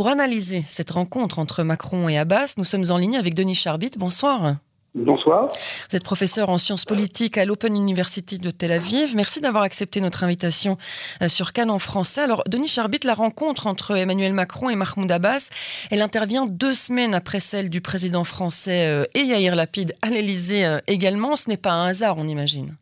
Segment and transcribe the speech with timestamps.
[0.00, 3.90] Pour analyser cette rencontre entre Macron et Abbas, nous sommes en ligne avec Denis Charbit.
[3.98, 4.56] Bonsoir.
[4.94, 5.48] Bonsoir.
[5.90, 9.14] Vous êtes professeur en sciences politiques à l'Open University de Tel Aviv.
[9.14, 10.78] Merci d'avoir accepté notre invitation
[11.22, 12.22] euh, sur Cannes en français.
[12.22, 15.50] Alors, Denis Charbit, la rencontre entre Emmanuel Macron et Mahmoud Abbas,
[15.90, 20.64] elle intervient deux semaines après celle du président français euh, et Yair Lapid à l'Elysée
[20.64, 21.36] euh, également.
[21.36, 22.74] Ce n'est pas un hasard, on imagine.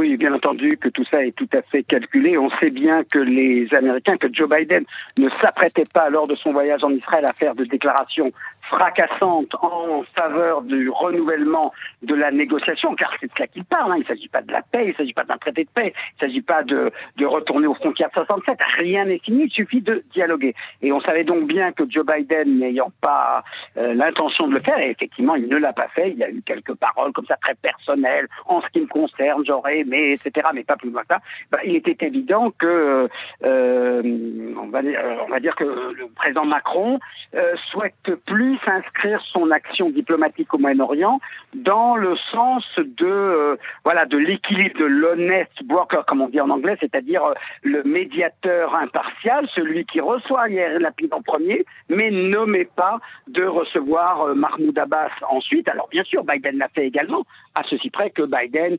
[0.00, 2.38] Oui, bien entendu que tout ça est tout à fait calculé.
[2.38, 4.82] On sait bien que les Américains, que Joe Biden
[5.18, 8.32] ne s'apprêtait pas lors de son voyage en Israël à faire de déclarations
[8.70, 13.92] fracassante en faveur du renouvellement de la négociation, car c'est de cela qu'il parle.
[13.92, 13.96] Hein.
[13.98, 15.92] Il ne s'agit pas de la paix, il ne s'agit pas d'un traité de paix,
[15.92, 18.58] il ne s'agit pas de, de retourner aux frontières de 67.
[18.78, 20.54] Rien n'est fini, il suffit de dialoguer.
[20.82, 23.42] Et on savait donc bien que Joe Biden, n'ayant pas
[23.76, 26.12] euh, l'intention de le faire, et effectivement, il ne l'a pas fait.
[26.12, 29.80] Il a eu quelques paroles comme ça très personnelles, en ce qui me concerne, j'aurais
[29.80, 31.20] aimé, etc., mais pas plus loin que ça.
[31.50, 33.08] Bah, il était évident que,
[33.44, 37.00] euh, on, va dire, on va dire que le président Macron
[37.34, 41.20] euh, souhaite plus s'inscrire son action diplomatique au Moyen-Orient
[41.54, 46.50] dans le sens de euh, voilà de l'équilibre de l'honnête broker comme on dit en
[46.50, 52.64] anglais, c'est-à-dire euh, le médiateur impartial, celui qui reçoit Yair Lapid en premier, mais n'omet
[52.64, 55.68] pas de recevoir euh, Mahmoud Abbas ensuite.
[55.68, 57.24] Alors bien sûr, Biden l'a fait également,
[57.54, 58.76] à ceci près que Biden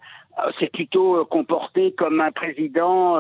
[0.60, 3.18] s'est plutôt comporté comme un président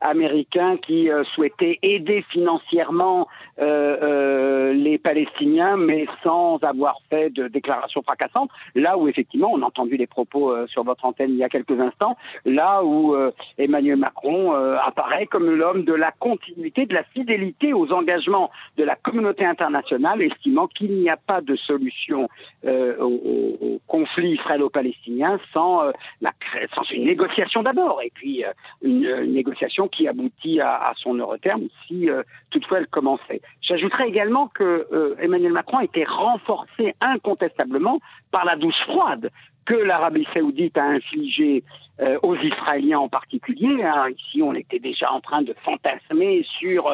[0.00, 8.50] américain qui souhaitait aider financièrement les Palestiniens, mais sans avoir fait de déclaration fracassante.
[8.74, 11.48] Là où effectivement, on a entendu les propos euh, sur votre antenne il y a
[11.48, 16.94] quelques instants, là où euh, Emmanuel Macron euh, apparaît comme l'homme de la continuité, de
[16.94, 22.28] la fidélité aux engagements de la communauté internationale, estimant qu'il n'y a pas de solution
[22.64, 25.82] au, conflit israélo-palestinien sans,
[26.20, 26.32] la,
[26.74, 28.44] sans une négociation d'abord, et puis
[28.82, 32.08] une, négociation qui aboutit à, à son heure terme si
[32.50, 33.40] toutefois elle commençait.
[33.62, 34.86] J'ajouterais également que
[35.20, 39.30] Emmanuel Macron était renforcé incontestablement par la douce froide
[39.64, 41.64] que l'Arabie saoudite a infligée
[42.00, 43.82] euh, aux Israéliens en particulier.
[43.82, 44.08] Hein.
[44.10, 46.90] Ici, on était déjà en train de fantasmer sur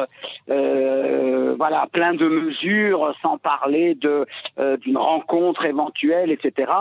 [0.49, 4.25] euh, voilà plein de mesures, sans parler de
[4.59, 6.71] euh, d'une rencontre éventuelle, etc.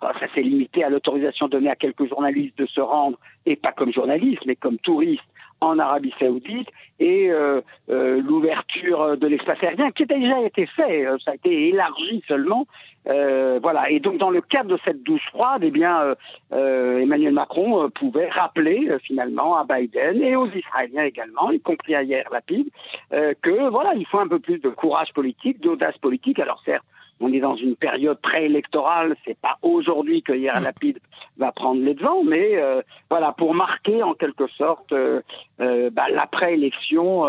[0.00, 3.92] ça s'est limité à l'autorisation donnée à quelques journalistes de se rendre, et pas comme
[3.92, 5.22] journalistes, mais comme touristes
[5.60, 6.68] en Arabie Saoudite
[6.98, 11.34] et euh, euh, l'ouverture de l'espace aérien qui a déjà été fait, euh, ça a
[11.34, 12.66] été élargi seulement.
[13.04, 13.90] voilà.
[13.90, 16.14] Et donc dans le cadre de cette douche froide, eh bien
[16.52, 22.24] Emmanuel Macron pouvait rappeler finalement à Biden et aux Israéliens également, y compris à hier
[22.30, 22.68] Lapide,
[23.10, 26.38] que voilà, il faut un peu plus de courage politique, d'audace politique.
[26.38, 26.84] Alors certes
[27.20, 30.64] on est dans une période préélectorale, c'est pas aujourd'hui que Yair mm.
[30.64, 30.98] Lapide
[31.36, 35.20] va prendre les devants, mais euh, voilà pour marquer en quelque sorte euh,
[35.60, 37.26] euh, bah, l'après-élection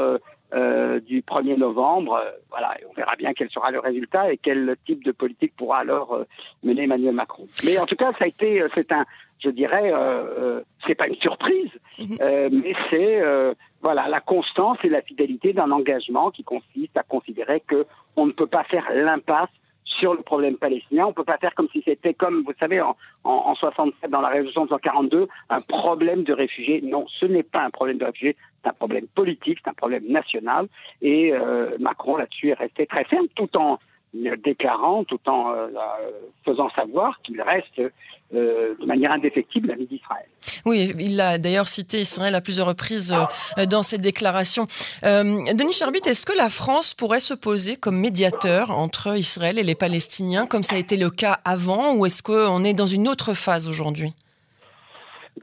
[1.07, 2.21] du 1er novembre.
[2.49, 6.19] voilà, on verra bien quel sera le résultat et quel type de politique pourra alors
[6.61, 7.45] mener Emmanuel Macron.
[7.63, 9.05] Mais en tout cas, ça a été, c'est un,
[9.39, 9.93] je dirais,
[10.85, 12.49] c'est pas une surprise, mm-hmm.
[12.51, 13.21] mais c'est
[13.81, 17.85] voilà la constance et la fidélité d'un engagement qui consiste à considérer que
[18.17, 19.49] on ne peut pas faire l'impasse
[19.99, 21.05] sur le problème palestinien.
[21.05, 24.21] On ne peut pas faire comme si c'était comme, vous savez, en, en, 67, dans
[24.21, 26.81] la résolution de 142, un problème de réfugiés.
[26.81, 30.07] Non, ce n'est pas un problème de réfugiés, c'est un problème politique, c'est un problème
[30.07, 30.67] national.
[31.01, 33.79] Et euh, Macron, là-dessus, est resté très ferme, tout en
[34.13, 35.67] déclarant, tout en euh,
[36.43, 37.81] faisant savoir qu'il reste
[38.33, 40.25] euh, de manière indéfectible l'ami d'Israël.
[40.65, 43.13] Oui, il a d'ailleurs cité Israël à plusieurs reprises
[43.57, 44.67] euh, dans ses déclarations.
[45.03, 49.75] Denis Charbit, est-ce que la France pourrait se poser comme médiateur entre Israël et les
[49.75, 53.33] Palestiniens, comme ça a été le cas avant, ou est-ce qu'on est dans une autre
[53.33, 54.13] phase aujourd'hui?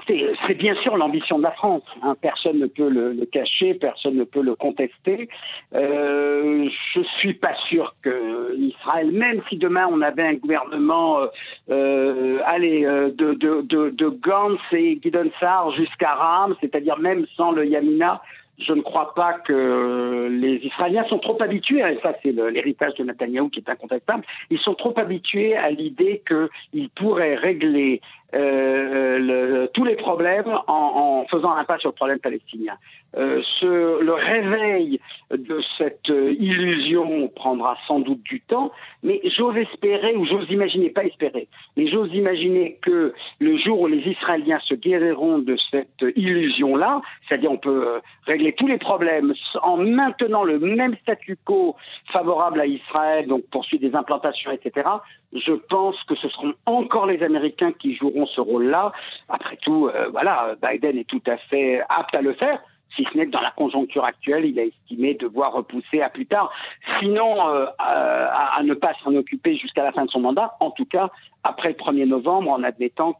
[0.06, 1.82] C'est bien sûr l'ambition de la France.
[2.02, 2.14] Hein.
[2.20, 5.28] Personne ne peut le, cacher, personne ne peut le contester.
[5.74, 11.26] Euh, je suis pas sûr que Israël, même si demain on avait un gouvernement, euh,
[11.70, 15.30] euh allez, euh, de, de, Gantz et Guidon
[15.76, 18.22] jusqu'à Ram, c'est-à-dire même sans le Yamina,
[18.58, 23.04] je ne crois pas que les Israéliens sont trop habitués, et ça c'est l'héritage de
[23.04, 28.00] Netanyahou qui est incontestable, ils sont trop habitués à l'idée qu'ils pourraient régler
[28.34, 32.74] euh, le, tous les problèmes en, en faisant un pas sur le problème palestinien.
[33.16, 38.70] Euh, ce, le réveil de cette illusion prendra sans doute du temps,
[39.02, 43.86] mais j'ose espérer, ou j'ose imaginer, pas espérer, mais j'ose imaginer que le jour où
[43.86, 49.32] les Israéliens se guériront de cette illusion-là, c'est-à-dire on peut euh, régler tous les problèmes
[49.62, 51.76] en maintenant le même statu quo
[52.12, 54.86] favorable à Israël, donc poursuivre des implantations, etc.,
[55.32, 58.92] je pense que ce seront encore les Américains qui joueront ce rôle-là.
[59.28, 62.60] Après tout, euh, voilà, Biden est tout à fait apte à le faire
[62.96, 66.26] si ce n'est que dans la conjoncture actuelle, il a estimé devoir repousser à plus
[66.26, 66.52] tard,
[66.98, 67.36] sinon
[67.78, 71.10] à, ne pas s'en occuper jusqu'à la fin de son mandat, en tout cas
[71.44, 73.12] après le 1er novembre, en admettant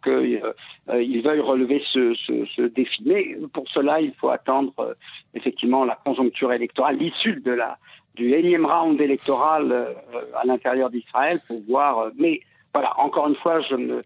[0.90, 3.02] qu'il veuille relever ce, ce, défi.
[3.05, 4.96] Mais pour cela, il faut attendre
[5.35, 7.79] effectivement la conjoncture électorale, l'issue de la
[8.14, 9.94] du énième round électoral
[10.35, 12.11] à l'intérieur d'Israël pour voir.
[12.19, 12.40] mais
[12.75, 14.00] voilà, encore une fois, je ne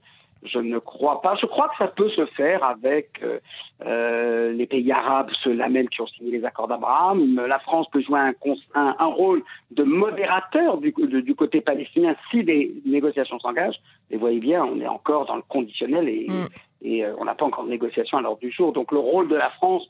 [0.44, 1.36] je ne crois pas.
[1.36, 3.38] Je crois que ça peut se faire avec euh,
[3.86, 7.40] euh, les pays arabes, ceux-là même qui ont signé les accords d'Abraham.
[7.46, 8.34] La France peut jouer un,
[8.74, 13.80] un, un rôle de modérateur du, du, côté palestinien si des négociations s'engagent.
[14.10, 16.46] Et vous voyez bien, on est encore dans le conditionnel et, mm.
[16.82, 18.72] et euh, on n'a pas encore de négociations à l'ordre du jour.
[18.72, 19.86] Donc le rôle de la France,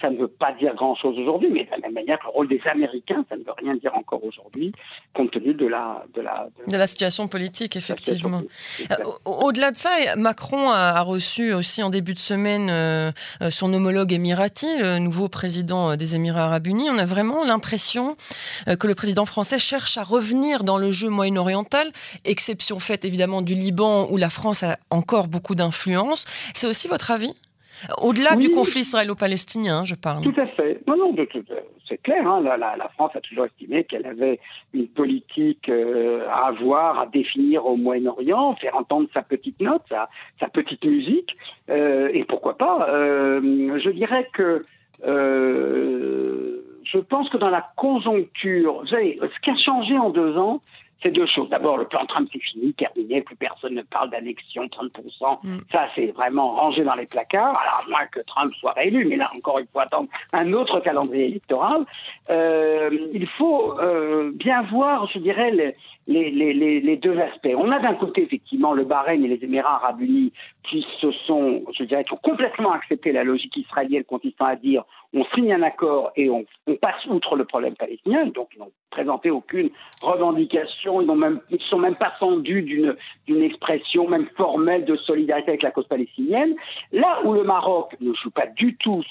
[0.00, 2.48] ça ne veut pas dire grand-chose aujourd'hui, mais de la même manière que le rôle
[2.48, 4.72] des Américains, ça ne veut rien dire encore aujourd'hui,
[5.14, 8.42] compte tenu de la, de la, de, la situation politique, effectivement.
[8.90, 8.94] Euh,
[9.24, 13.10] au-delà de ça, Macron a, reçu aussi en début de semaine euh,
[13.42, 16.88] euh, son homologue émirati, le nouveau président des Émirats arabes unis.
[16.90, 18.16] On a vraiment l'impression
[18.66, 21.90] que le président français cherche à revenir dans le jeu moyen-oriental,
[22.24, 26.24] exception faite évidemment du Liban où la France a encore beaucoup d'influence.
[26.54, 27.34] C'est aussi votre avis?
[27.98, 30.22] Au-delà du conflit israélo-palestinien, je parle.
[30.22, 30.80] Tout à fait.
[30.86, 31.14] Non, non,
[31.88, 32.26] c'est clair.
[32.26, 34.40] Hein, la, France a toujours estimé qu'elle avait
[34.72, 40.48] une politique euh, à avoir, à définir au Moyen-Orient, faire entendre sa petite note, sa,
[40.48, 41.36] petite musique.
[41.68, 44.64] Euh, et pourquoi pas euh, Je dirais que
[46.92, 50.60] je pense que dans la conjoncture, vous savez, ce qui a changé en deux ans,
[51.02, 51.48] c'est deux choses.
[51.48, 55.38] D'abord, le plan Trump, c'est fini, terminé, plus personne ne parle d'annexion, 30%.
[55.42, 55.58] Mm.
[55.72, 57.58] Ça, c'est vraiment rangé dans les placards.
[57.60, 60.80] Alors, à moins que Trump soit réélu, mais là encore, il faut attendre un autre
[60.80, 61.84] calendrier électoral.
[62.28, 65.74] Euh, il faut euh, bien voir, je dirais, les,
[66.06, 67.54] les, les, les, deux aspects.
[67.56, 70.32] On a d'un côté effectivement le Bahreïn et les Émirats arabes unis
[70.68, 74.84] qui se sont, je dirais, qui ont complètement accepté la logique israélienne consistant à dire
[75.12, 76.44] on signe un accord et on,
[76.80, 78.26] passe outre le problème palestinien.
[78.26, 79.70] Donc ils n'ont présenté aucune
[80.02, 82.96] revendication, ils n'ont même, ils sont même pas fendus d'une
[83.26, 86.54] d'une expression même formelle de solidarité avec la cause palestinienne.
[86.92, 89.02] Là où le Maroc ne joue pas du tout,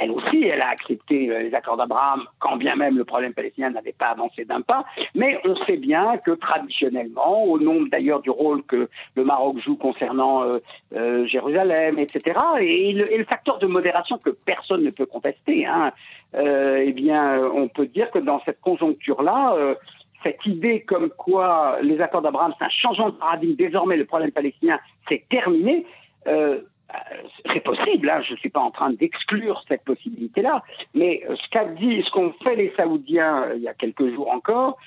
[0.00, 3.70] elle aussi, elle a accepté euh, les accords d'Abraham, quand bien même le problème palestinien
[3.70, 4.84] n'avait pas avancé d'un pas.
[5.14, 9.76] Mais on sait bien que traditionnellement, au nom d'ailleurs du rôle que le Maroc joue
[9.76, 10.52] concernant euh,
[10.94, 15.66] euh, Jérusalem, etc., et le, et le, facteur de modération que personne ne peut contester,
[15.66, 15.92] hein,
[16.34, 19.74] euh, eh bien, on peut dire que dans cette conjoncture-là, euh,
[20.22, 24.32] cette idée comme quoi les accords d'Abraham, c'est un changement de paradigme, désormais le problème
[24.32, 25.86] palestinien, c'est terminé.
[26.26, 26.60] Euh,
[27.52, 30.62] c'est possible, hein, je ne suis pas en train d'exclure cette possibilité-là,
[30.94, 34.78] mais ce qu'a dit, ce qu'ont fait les Saoudiens il y a quelques jours encore,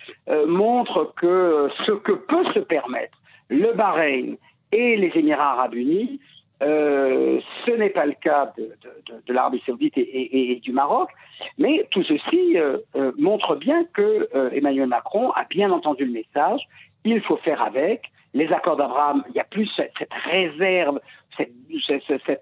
[0.47, 3.15] montre que ce que peut se permettre
[3.49, 4.35] le Bahreïn
[4.71, 6.19] et les Émirats arabes unis,
[6.61, 10.71] euh, ce n'est pas le cas de, de, de l'Arabie saoudite et, et, et, du
[10.71, 11.09] Maroc,
[11.57, 16.61] mais tout ceci euh, euh, montre bien que Emmanuel Macron a bien entendu le message.
[17.03, 18.11] Il faut faire avec.
[18.33, 21.01] Les accords d'Abraham, il y a plus cette, cette réserve,
[21.35, 21.51] cette,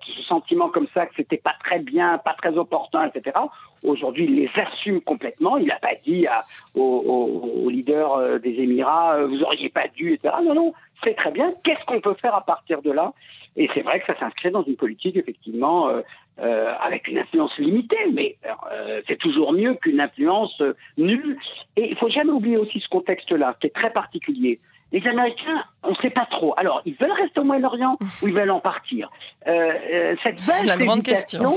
[0.05, 3.35] ce sentiment comme ça que c'était pas très bien, pas très opportun, etc.
[3.81, 5.57] Aujourd'hui, il les assume complètement.
[5.57, 6.43] Il n'a pas dit à,
[6.75, 10.35] aux, aux, leaders des Émirats, vous auriez pas dû, etc.
[10.43, 10.73] Non, non,
[11.03, 11.49] c'est très bien.
[11.63, 13.13] Qu'est-ce qu'on peut faire à partir de là
[13.55, 16.01] et c'est vrai que ça s'inscrit dans une politique, effectivement, euh,
[16.39, 18.37] euh, avec une influence limitée, mais
[18.71, 20.61] euh, c'est toujours mieux qu'une influence
[20.97, 21.37] nulle.
[21.75, 24.59] Et il faut jamais oublier aussi ce contexte-là, qui est très particulier.
[24.91, 26.53] Les Américains, on ne sait pas trop.
[26.57, 29.11] Alors, ils veulent rester au Moyen-Orient ou ils veulent en partir?
[29.45, 31.53] Cette belle La grande question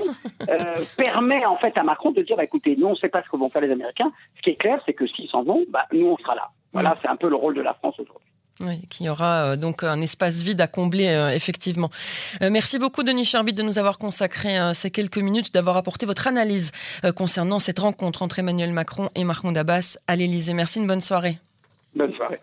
[0.98, 3.30] permet en fait à Macron de dire bah, écoutez, nous, on ne sait pas ce
[3.30, 4.12] que vont faire les Américains.
[4.36, 6.50] Ce qui est clair, c'est que s'ils s'en vont, bah, nous, on sera là.
[6.74, 6.96] Voilà, mm.
[7.00, 8.31] c'est un peu le rôle de la France aujourd'hui.
[8.62, 11.90] Oui, qu'il y aura euh, donc un espace vide à combler, euh, effectivement.
[12.42, 16.26] Euh, merci beaucoup, Denis Charbit, de nous avoir consacré ces quelques minutes, d'avoir apporté votre
[16.28, 16.70] analyse
[17.16, 20.54] concernant cette rencontre entre Emmanuel Macron et Mahmoud Abbas à l'Élysée.
[20.54, 21.38] Merci, une bonne soirée.
[21.94, 22.40] Bonne soirée.